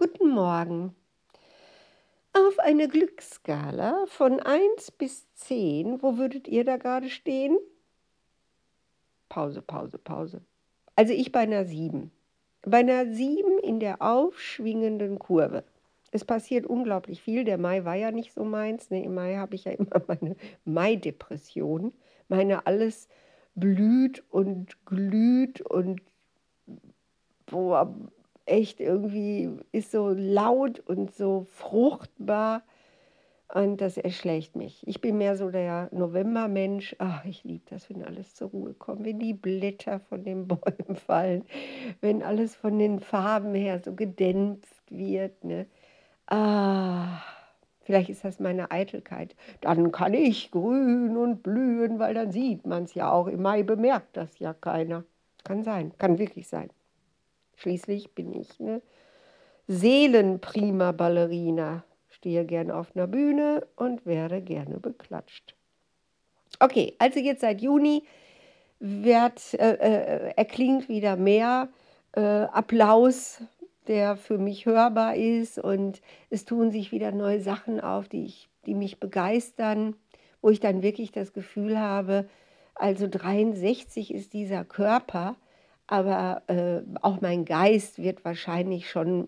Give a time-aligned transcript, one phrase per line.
[0.00, 0.96] Guten Morgen.
[2.32, 7.58] Auf einer Glücksskala von 1 bis 10, wo würdet ihr da gerade stehen?
[9.28, 10.40] Pause, Pause, Pause.
[10.96, 12.10] Also ich bei einer 7.
[12.62, 15.64] Bei einer 7 in der aufschwingenden Kurve.
[16.12, 17.44] Es passiert unglaublich viel.
[17.44, 18.88] Der Mai war ja nicht so meins.
[18.88, 21.92] Nee, Im Mai habe ich ja immer meine Mai-Depression.
[22.28, 23.06] Meine alles
[23.54, 26.00] blüht und glüht und
[27.44, 27.94] boah,
[28.50, 32.62] echt irgendwie ist so laut und so fruchtbar
[33.52, 34.86] und das erschlägt mich.
[34.86, 36.94] Ich bin mehr so der Novembermensch.
[36.98, 40.96] Ach, ich liebe das, wenn alles zur Ruhe kommt, wenn die Blätter von den Bäumen
[40.96, 41.44] fallen,
[42.00, 45.42] wenn alles von den Farben her so gedämpft wird.
[45.42, 45.66] Ne?
[46.26, 47.22] Ah,
[47.80, 49.34] vielleicht ist das meine Eitelkeit.
[49.60, 53.26] Dann kann ich grün und blühen, weil dann sieht man es ja auch.
[53.26, 55.02] Im Mai bemerkt das ja keiner.
[55.42, 56.70] Kann sein, kann wirklich sein.
[57.60, 58.80] Schließlich bin ich eine
[59.68, 65.54] Seelenprima Ballerina, stehe gerne auf einer Bühne und werde gerne beklatscht.
[66.58, 68.04] Okay, also jetzt seit Juni
[68.78, 71.68] wird, äh, äh, erklingt wieder mehr
[72.12, 73.42] äh, Applaus,
[73.88, 78.48] der für mich hörbar ist und es tun sich wieder neue Sachen auf, die, ich,
[78.64, 79.96] die mich begeistern,
[80.40, 82.26] wo ich dann wirklich das Gefühl habe,
[82.74, 85.36] also 63 ist dieser Körper,
[85.90, 89.26] aber äh, auch mein Geist wird wahrscheinlich schon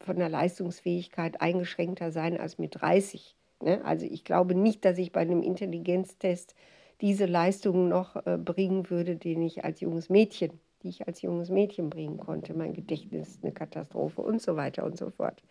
[0.00, 3.36] von der Leistungsfähigkeit eingeschränkter sein als mit 30.
[3.60, 3.84] Ne?
[3.84, 6.54] Also ich glaube nicht, dass ich bei einem Intelligenztest
[7.02, 11.50] diese Leistungen noch äh, bringen würde, den ich als junges Mädchen, die ich als junges
[11.50, 12.54] Mädchen bringen konnte.
[12.54, 15.42] Mein Gedächtnis ist eine Katastrophe und so weiter und so fort.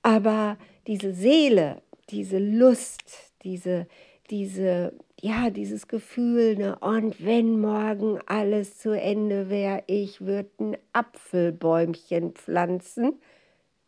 [0.00, 3.86] Aber diese Seele, diese Lust, diese,
[4.30, 10.76] diese, ja, dieses Gefühl, ne, und wenn morgen alles zu Ende wäre, ich würde ein
[10.92, 13.20] Apfelbäumchen pflanzen.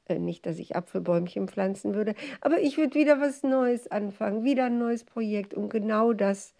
[0.06, 4.66] Äh, nicht, dass ich Apfelbäumchen pflanzen würde, aber ich würde wieder was Neues anfangen, wieder
[4.66, 5.54] ein neues Projekt.
[5.54, 6.52] Und genau das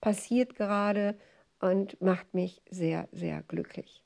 [0.00, 1.16] passiert gerade
[1.60, 4.02] und macht mich sehr, sehr glücklich.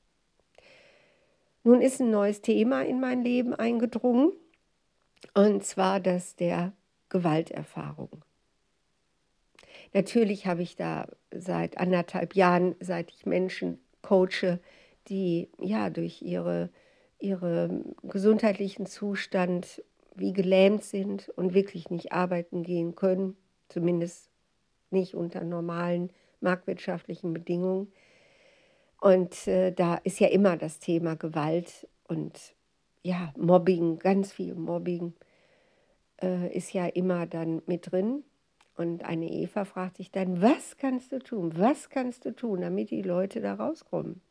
[1.63, 4.33] Nun ist ein neues Thema in mein Leben eingedrungen,
[5.33, 6.73] und zwar das der
[7.09, 8.23] Gewalterfahrung.
[9.93, 14.59] Natürlich habe ich da seit anderthalb Jahren, seit ich Menschen coache,
[15.07, 16.69] die ja durch ihre,
[17.19, 19.83] ihre gesundheitlichen Zustand
[20.15, 23.35] wie gelähmt sind und wirklich nicht arbeiten gehen können,
[23.69, 24.29] zumindest
[24.91, 26.11] nicht unter normalen
[26.41, 27.91] marktwirtschaftlichen Bedingungen.
[29.01, 32.53] Und äh, da ist ja immer das Thema Gewalt und
[33.01, 35.13] ja, Mobbing, ganz viel Mobbing
[36.21, 38.23] äh, ist ja immer dann mit drin.
[38.75, 41.53] Und eine Eva fragt sich dann, was kannst du tun?
[41.57, 44.21] Was kannst du tun, damit die Leute da rauskommen?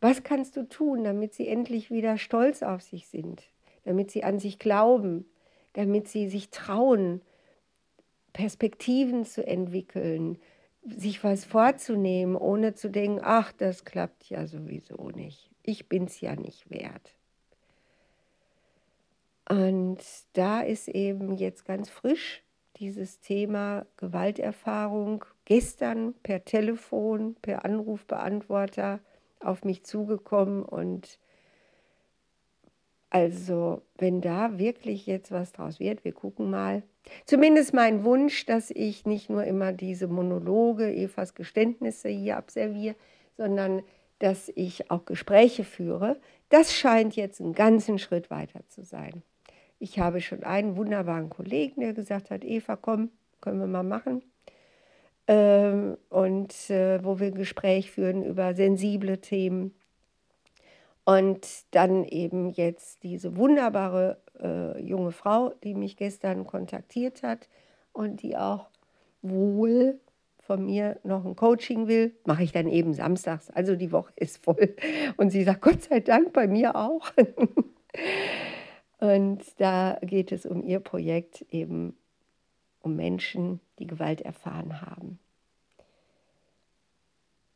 [0.00, 3.42] Was kannst du tun, damit sie endlich wieder stolz auf sich sind?
[3.84, 5.28] Damit sie an sich glauben?
[5.72, 7.20] Damit sie sich trauen,
[8.32, 10.38] Perspektiven zu entwickeln,
[10.84, 15.50] sich was vorzunehmen, ohne zu denken, ach, das klappt ja sowieso nicht.
[15.64, 17.14] Ich bin es ja nicht wert.
[19.48, 19.98] Und
[20.34, 22.42] da ist eben jetzt ganz frisch
[22.78, 29.00] dieses Thema Gewalterfahrung gestern per Telefon, per Anrufbeantworter
[29.40, 31.18] auf mich zugekommen und
[33.10, 36.82] also, wenn da wirklich jetzt was draus wird, wir gucken mal.
[37.24, 42.96] Zumindest mein Wunsch, dass ich nicht nur immer diese Monologe, Evas Geständnisse hier absolviere,
[43.38, 43.82] sondern
[44.18, 49.22] dass ich auch Gespräche führe, das scheint jetzt einen ganzen Schritt weiter zu sein.
[49.78, 54.22] Ich habe schon einen wunderbaren Kollegen, der gesagt hat, Eva, komm, können wir mal machen.
[55.28, 59.74] Ähm, und äh, wo wir ein Gespräch führen über sensible Themen.
[61.04, 67.48] Und dann eben jetzt diese wunderbare äh, junge Frau, die mich gestern kontaktiert hat
[67.92, 68.68] und die auch
[69.22, 70.00] wohl
[70.38, 73.50] von mir noch ein Coaching will, mache ich dann eben samstags.
[73.50, 74.74] Also die Woche ist voll.
[75.18, 77.10] Und sie sagt, Gott sei Dank bei mir auch.
[78.98, 81.96] Und da geht es um ihr Projekt eben
[82.80, 85.18] um Menschen, die Gewalt erfahren haben.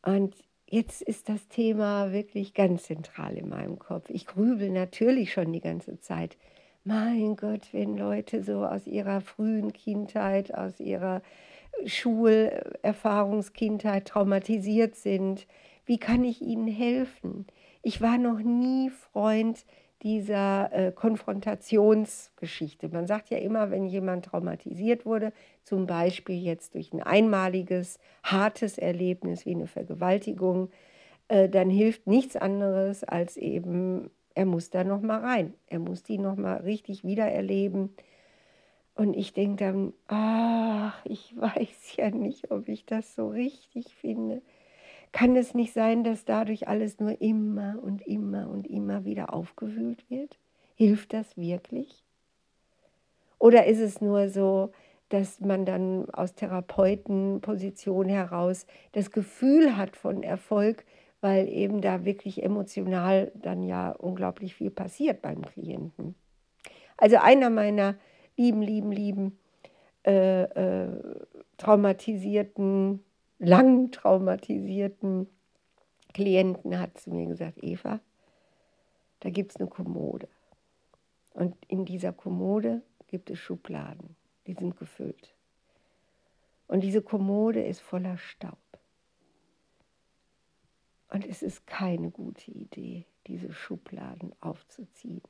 [0.03, 0.37] Und
[0.67, 4.09] jetzt ist das Thema wirklich ganz zentral in meinem Kopf.
[4.11, 6.37] Ich grübel natürlich schon die ganze Zeit.
[6.85, 11.23] Mein Gott, wenn Leute so aus ihrer frühen Kindheit, aus ihrer
[11.87, 15.47] Schulerfahrungskindheit traumatisiert sind,
[15.87, 17.47] wie kann ich ihnen helfen?
[17.83, 19.65] Ich war noch nie Freund
[20.03, 22.89] dieser äh, Konfrontationsgeschichte.
[22.89, 25.33] Man sagt ja immer, wenn jemand traumatisiert wurde,
[25.63, 30.71] zum Beispiel jetzt durch ein einmaliges, hartes Erlebnis wie eine Vergewaltigung,
[31.29, 35.55] äh, dann hilft nichts anderes, als eben Er muss da noch mal rein.
[35.67, 37.91] Er muss die noch mal richtig wiedererleben.
[38.95, 44.43] Und ich denke dann, ach, ich weiß ja nicht, ob ich das so richtig finde.
[45.13, 50.09] Kann es nicht sein, dass dadurch alles nur immer und immer und immer wieder aufgewühlt
[50.09, 50.39] wird?
[50.75, 52.03] Hilft das wirklich?
[53.39, 54.73] Oder ist es nur so,
[55.11, 60.87] dass man dann aus Therapeutenposition heraus das Gefühl hat von Erfolg,
[61.21, 66.15] weil eben da wirklich emotional dann ja unglaublich viel passiert beim Klienten.
[66.97, 67.97] Also einer meiner
[68.37, 69.39] lieben, lieben, lieben
[70.07, 70.89] äh, äh,
[71.59, 73.05] traumatisierten,
[73.43, 75.29] lang traumatisierten
[76.15, 78.01] Klienten hat zu mir gesagt, Eva,
[79.21, 80.29] da gibt es eine Kommode.
[81.35, 84.17] Und in dieser Kommode gibt es Schubladen
[84.47, 85.35] die sind gefüllt.
[86.67, 88.59] Und diese Kommode ist voller Staub.
[91.09, 95.23] Und es ist keine gute Idee, diese Schubladen aufzuziehen.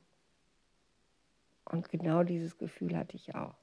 [1.64, 3.56] Und genau dieses Gefühl hatte ich auch.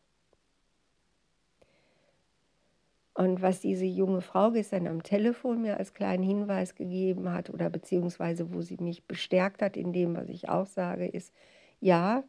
[3.20, 7.70] Und was diese junge Frau gestern am Telefon mir als kleinen Hinweis gegeben hat oder
[7.70, 11.34] beziehungsweise wo sie mich bestärkt hat in dem, was ich auch sage, ist,
[11.82, 12.24] ja,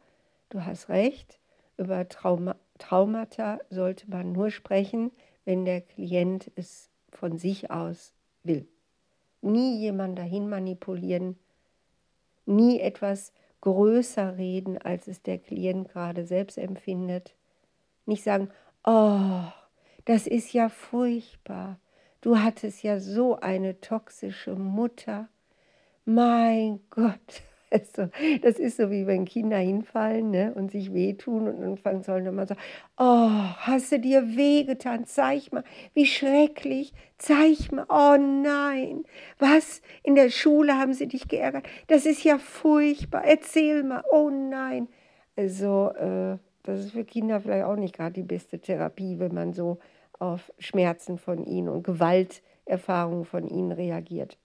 [0.49, 1.39] du hast recht,
[1.77, 5.11] über Trauma, Traumata sollte man nur sprechen,
[5.45, 8.11] wenn der Klient es von sich aus
[8.43, 8.67] will.
[9.41, 11.39] Nie jemand dahin manipulieren,
[12.45, 17.33] nie etwas größer reden, als es der Klient gerade selbst empfindet.
[18.05, 18.49] Nicht sagen,
[18.83, 19.43] oh,
[20.05, 21.79] das ist ja furchtbar.
[22.21, 25.27] Du hattest ja so eine toxische Mutter.
[26.05, 28.09] Mein Gott, also,
[28.41, 32.35] das ist so, wie wenn Kinder hinfallen ne, und sich wehtun und anfangen sollen dann
[32.35, 32.55] mal so,
[32.97, 35.05] oh, hast du dir wehgetan?
[35.05, 35.63] Zeig mal,
[35.93, 36.93] wie schrecklich.
[37.17, 39.03] Zeig mal, oh nein.
[39.39, 39.81] Was?
[40.03, 41.65] In der Schule haben sie dich geärgert?
[41.87, 43.23] Das ist ja furchtbar.
[43.25, 44.87] Erzähl mal, oh nein.
[45.35, 49.53] Also, äh, das ist für Kinder vielleicht auch nicht gerade die beste Therapie, wenn man
[49.53, 49.79] so
[50.19, 54.37] auf Schmerzen von ihnen und Gewalterfahrungen von ihnen reagiert.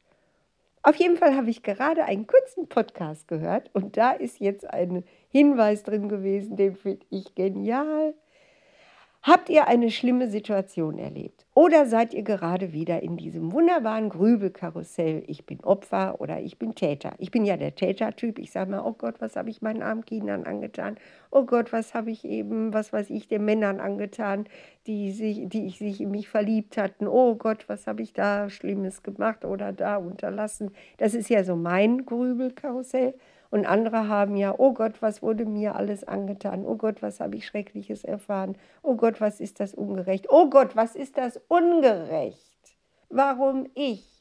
[0.82, 5.04] Auf jeden Fall habe ich gerade einen kurzen Podcast gehört und da ist jetzt ein
[5.30, 8.14] Hinweis drin gewesen, den finde ich genial.
[9.26, 11.46] Habt ihr eine schlimme Situation erlebt?
[11.52, 15.24] Oder seid ihr gerade wieder in diesem wunderbaren Grübelkarussell?
[15.26, 17.12] Ich bin Opfer oder ich bin Täter.
[17.18, 18.38] Ich bin ja der Tätertyp.
[18.38, 20.96] Ich sage mal, oh Gott, was habe ich meinen armen Kindern angetan?
[21.32, 24.46] Oh Gott, was habe ich eben, was weiß ich, den Männern angetan,
[24.86, 27.08] die, sich, die sich in mich verliebt hatten?
[27.08, 30.70] Oh Gott, was habe ich da Schlimmes gemacht oder da unterlassen?
[30.98, 33.14] Das ist ja so mein Grübelkarussell.
[33.50, 36.64] Und andere haben ja, oh Gott, was wurde mir alles angetan?
[36.66, 38.56] Oh Gott, was habe ich Schreckliches erfahren?
[38.82, 40.26] Oh Gott, was ist das ungerecht?
[40.30, 42.76] Oh Gott, was ist das ungerecht?
[43.08, 44.16] Warum ich?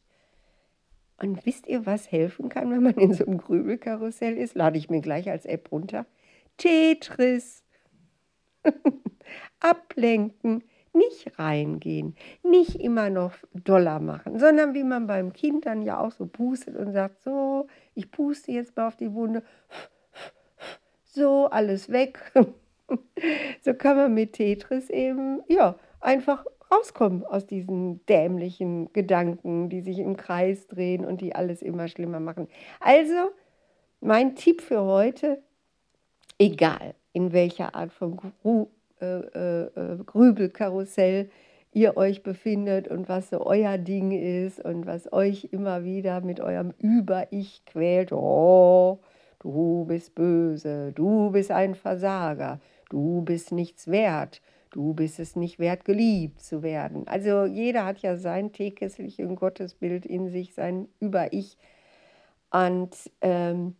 [1.17, 4.55] Und wisst ihr, was helfen kann, wenn man in so einem Grübelkarussell ist?
[4.55, 6.05] Lade ich mir gleich als App runter.
[6.57, 7.63] Tetris.
[9.59, 10.63] Ablenken
[10.95, 16.11] nicht reingehen, nicht immer noch Dollar machen, sondern wie man beim Kind dann ja auch
[16.11, 19.43] so pustet und sagt, so, ich puste jetzt mal auf die Wunde,
[21.03, 22.31] so, alles weg.
[23.61, 29.99] so kann man mit Tetris eben, ja, einfach rauskommen aus diesen dämlichen Gedanken, die sich
[29.99, 32.47] im Kreis drehen und die alles immer schlimmer machen.
[32.79, 33.31] Also,
[34.01, 35.41] mein Tipp für heute,
[36.37, 38.17] egal in welcher Art von
[39.01, 41.29] äh, äh, äh, Grübelkarussell
[41.73, 46.39] ihr euch befindet und was so euer Ding ist und was euch immer wieder mit
[46.39, 48.13] eurem Über-Ich quält.
[48.13, 48.99] Oh,
[49.39, 55.59] du bist böse, du bist ein Versager, du bist nichts wert, du bist es nicht
[55.59, 57.07] wert, geliebt zu werden.
[57.09, 61.57] Also jeder hat ja sein teekesselchen Gottesbild in sich, sein Über-Ich.
[62.51, 63.75] Und ähm,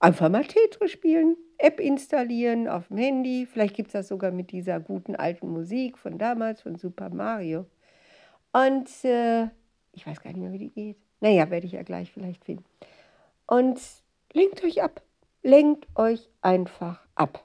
[0.00, 1.36] einfach mal Tetris spielen.
[1.58, 3.46] App installieren auf dem Handy.
[3.46, 7.66] Vielleicht gibt es das sogar mit dieser guten alten Musik von damals, von Super Mario.
[8.52, 9.44] Und äh,
[9.92, 10.96] ich weiß gar nicht mehr, wie die geht.
[11.20, 12.64] Naja, werde ich ja gleich vielleicht finden.
[13.46, 13.80] Und
[14.32, 15.02] lenkt euch ab.
[15.42, 17.44] Lenkt euch einfach ab.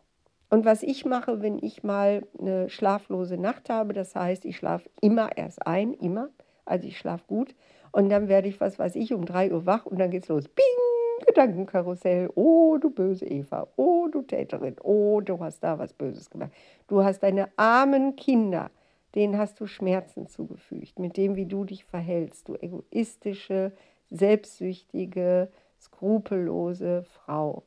[0.50, 4.88] Und was ich mache, wenn ich mal eine schlaflose Nacht habe, das heißt, ich schlafe
[5.02, 6.30] immer erst ein, immer.
[6.66, 7.56] Also ich schlafe gut.
[7.92, 10.30] Und dann werde ich, was weiß ich, um 3 Uhr wach und dann geht es
[10.30, 10.48] los.
[10.48, 10.93] Bing!
[11.26, 12.30] Gedankenkarussell.
[12.36, 13.68] Oh, du böse Eva.
[13.76, 14.76] Oh, du Täterin.
[14.82, 16.52] Oh, du hast da was Böses gemacht.
[16.88, 18.72] Du hast deine armen Kinder,
[19.16, 22.48] denen hast du Schmerzen zugefügt, mit dem, wie du dich verhältst.
[22.48, 23.72] Du egoistische,
[24.10, 25.50] selbstsüchtige,
[25.80, 27.64] skrupellose Frau,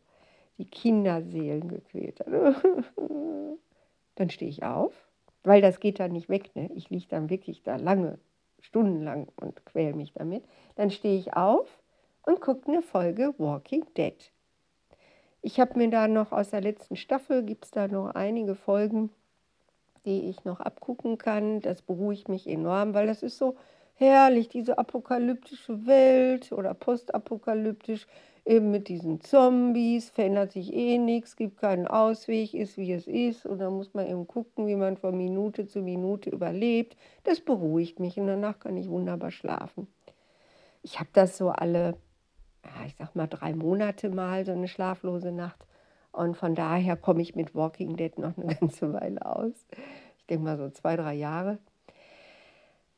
[0.58, 2.28] die Kinderseelen gequält hat.
[4.16, 4.92] Dann stehe ich auf,
[5.44, 6.56] weil das geht dann nicht weg.
[6.56, 6.70] Ne?
[6.74, 8.18] Ich liege dann wirklich da lange,
[8.60, 10.42] stundenlang und quäle mich damit.
[10.76, 11.68] Dann stehe ich auf
[12.26, 14.30] und guckt eine Folge Walking Dead.
[15.40, 19.10] Ich habe mir da noch aus der letzten Staffel, gibt es da noch einige Folgen,
[20.04, 21.60] die ich noch abgucken kann.
[21.60, 23.56] Das beruhigt mich enorm, weil das ist so
[23.94, 28.06] herrlich, diese apokalyptische Welt oder postapokalyptisch,
[28.44, 33.44] eben mit diesen Zombies, verändert sich eh nichts, gibt keinen Ausweg, ist wie es ist
[33.44, 36.96] und dann muss man eben gucken, wie man von Minute zu Minute überlebt.
[37.24, 39.88] Das beruhigt mich und danach kann ich wunderbar schlafen.
[40.82, 41.96] Ich habe das so alle,
[42.86, 45.66] ich sag mal, drei Monate mal, so eine schlaflose Nacht.
[46.12, 49.66] Und von daher komme ich mit Walking Dead noch eine ganze Weile aus.
[50.18, 51.58] Ich denke mal so zwei, drei Jahre.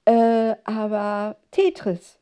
[0.04, 2.18] Äh, aber Tetris.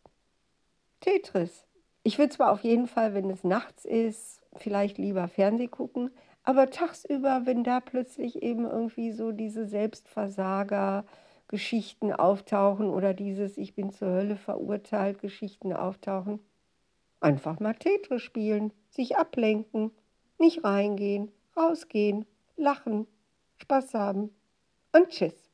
[1.01, 1.67] Tetris.
[2.03, 6.11] Ich würde zwar auf jeden Fall, wenn es nachts ist, vielleicht lieber Fernseh gucken,
[6.43, 13.91] aber tagsüber, wenn da plötzlich eben irgendwie so diese Selbstversager-Geschichten auftauchen oder dieses Ich bin
[13.91, 16.39] zur Hölle verurteilt Geschichten auftauchen,
[17.21, 19.91] einfach mal Tetris spielen, sich ablenken,
[20.39, 23.07] nicht reingehen, rausgehen, lachen,
[23.59, 24.31] Spaß haben
[24.93, 25.46] und tschüss.